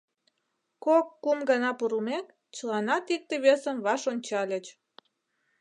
Кок-кум 0.85 1.39
гана 1.49 1.71
пурлмек, 1.79 2.25
чыланат 2.55 3.05
икте-весым 3.15 3.77
ваш 3.85 4.01
ончальыч. 4.11 4.65